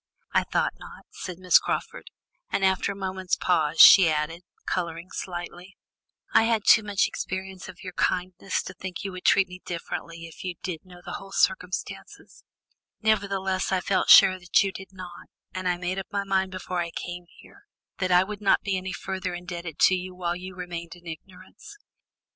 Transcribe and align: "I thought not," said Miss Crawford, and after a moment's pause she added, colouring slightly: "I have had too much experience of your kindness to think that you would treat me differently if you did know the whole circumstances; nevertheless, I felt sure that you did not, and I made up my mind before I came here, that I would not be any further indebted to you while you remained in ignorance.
"I 0.33 0.45
thought 0.45 0.73
not," 0.79 1.05
said 1.11 1.37
Miss 1.37 1.59
Crawford, 1.59 2.07
and 2.49 2.65
after 2.65 2.91
a 2.91 2.95
moment's 2.95 3.35
pause 3.35 3.77
she 3.77 4.09
added, 4.09 4.41
colouring 4.65 5.11
slightly: 5.11 5.77
"I 6.33 6.41
have 6.45 6.53
had 6.53 6.63
too 6.65 6.81
much 6.81 7.05
experience 7.07 7.69
of 7.69 7.83
your 7.83 7.93
kindness 7.93 8.63
to 8.63 8.73
think 8.73 8.95
that 8.97 9.03
you 9.03 9.11
would 9.11 9.25
treat 9.25 9.47
me 9.47 9.61
differently 9.63 10.25
if 10.25 10.43
you 10.43 10.55
did 10.63 10.85
know 10.87 11.03
the 11.05 11.17
whole 11.21 11.31
circumstances; 11.31 12.43
nevertheless, 13.03 13.71
I 13.71 13.79
felt 13.79 14.09
sure 14.09 14.39
that 14.39 14.63
you 14.63 14.71
did 14.71 14.89
not, 14.91 15.27
and 15.53 15.67
I 15.67 15.77
made 15.77 15.99
up 15.99 16.07
my 16.11 16.23
mind 16.23 16.49
before 16.49 16.79
I 16.79 16.89
came 16.89 17.27
here, 17.37 17.67
that 17.99 18.11
I 18.11 18.23
would 18.23 18.41
not 18.41 18.63
be 18.63 18.77
any 18.77 18.93
further 18.93 19.35
indebted 19.35 19.77
to 19.77 19.93
you 19.93 20.15
while 20.15 20.35
you 20.35 20.55
remained 20.55 20.95
in 20.95 21.05
ignorance. 21.05 21.77